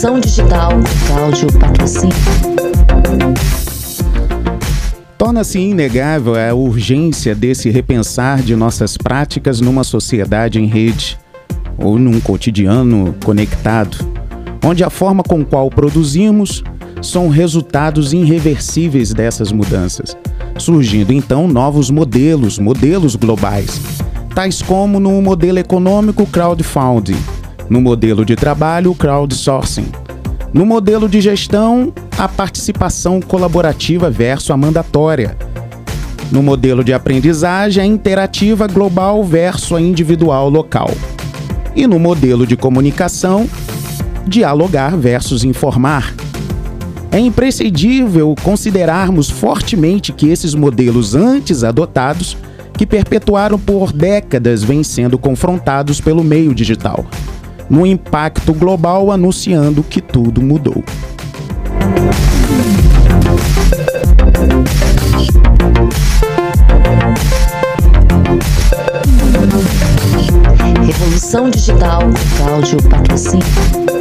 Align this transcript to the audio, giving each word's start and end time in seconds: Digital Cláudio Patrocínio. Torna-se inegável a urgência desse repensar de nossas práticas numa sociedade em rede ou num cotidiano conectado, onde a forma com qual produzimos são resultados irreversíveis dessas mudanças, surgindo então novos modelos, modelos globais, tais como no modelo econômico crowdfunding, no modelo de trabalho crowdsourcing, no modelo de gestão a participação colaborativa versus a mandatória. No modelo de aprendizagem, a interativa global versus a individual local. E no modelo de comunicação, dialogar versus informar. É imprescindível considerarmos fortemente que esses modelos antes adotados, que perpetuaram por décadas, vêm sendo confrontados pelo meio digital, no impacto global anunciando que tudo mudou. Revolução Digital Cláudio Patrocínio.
Digital 0.00 0.70
Cláudio 1.06 1.46
Patrocínio. 1.58 2.16
Torna-se 5.18 5.58
inegável 5.58 6.36
a 6.36 6.54
urgência 6.54 7.34
desse 7.34 7.68
repensar 7.68 8.40
de 8.40 8.56
nossas 8.56 8.96
práticas 8.96 9.60
numa 9.60 9.84
sociedade 9.84 10.58
em 10.58 10.64
rede 10.64 11.18
ou 11.76 11.98
num 11.98 12.18
cotidiano 12.18 13.14
conectado, 13.22 13.98
onde 14.64 14.82
a 14.82 14.88
forma 14.88 15.22
com 15.22 15.44
qual 15.44 15.68
produzimos 15.68 16.64
são 17.02 17.28
resultados 17.28 18.14
irreversíveis 18.14 19.12
dessas 19.12 19.52
mudanças, 19.52 20.16
surgindo 20.56 21.12
então 21.12 21.46
novos 21.46 21.90
modelos, 21.90 22.58
modelos 22.58 23.16
globais, 23.16 23.78
tais 24.34 24.62
como 24.62 24.98
no 24.98 25.20
modelo 25.20 25.58
econômico 25.58 26.24
crowdfunding, 26.24 27.18
no 27.70 27.80
modelo 27.80 28.24
de 28.24 28.34
trabalho 28.34 28.92
crowdsourcing, 28.96 29.86
no 30.52 30.66
modelo 30.66 31.08
de 31.08 31.20
gestão 31.20 31.92
a 32.18 32.26
participação 32.26 33.20
colaborativa 33.22 34.10
versus 34.10 34.50
a 34.50 34.56
mandatória. 34.56 35.36
No 36.32 36.42
modelo 36.42 36.82
de 36.82 36.92
aprendizagem, 36.92 37.82
a 37.82 37.86
interativa 37.86 38.66
global 38.66 39.22
versus 39.22 39.72
a 39.72 39.80
individual 39.80 40.50
local. 40.50 40.90
E 41.74 41.86
no 41.86 41.98
modelo 42.00 42.44
de 42.44 42.56
comunicação, 42.56 43.48
dialogar 44.26 44.96
versus 44.96 45.44
informar. 45.44 46.12
É 47.12 47.18
imprescindível 47.20 48.34
considerarmos 48.42 49.30
fortemente 49.30 50.12
que 50.12 50.28
esses 50.28 50.54
modelos 50.54 51.14
antes 51.14 51.62
adotados, 51.62 52.36
que 52.76 52.86
perpetuaram 52.86 53.58
por 53.58 53.92
décadas, 53.92 54.64
vêm 54.64 54.82
sendo 54.82 55.18
confrontados 55.18 56.00
pelo 56.00 56.22
meio 56.22 56.54
digital, 56.54 57.04
no 57.70 57.86
impacto 57.86 58.52
global 58.52 59.12
anunciando 59.12 59.84
que 59.84 60.00
tudo 60.00 60.42
mudou. 60.42 60.82
Revolução 70.84 71.48
Digital 71.48 72.00
Cláudio 72.36 72.82
Patrocínio. 72.88 73.99